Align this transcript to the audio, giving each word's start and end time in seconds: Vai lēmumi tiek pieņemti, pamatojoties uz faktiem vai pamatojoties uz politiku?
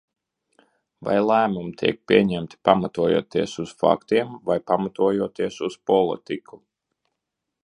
Vai 1.07 1.17
lēmumi 1.31 1.75
tiek 1.81 1.99
pieņemti, 2.11 2.59
pamatojoties 2.69 3.55
uz 3.67 3.77
faktiem 3.85 4.35
vai 4.51 4.59
pamatojoties 4.73 5.63
uz 5.71 5.81
politiku? 5.93 6.65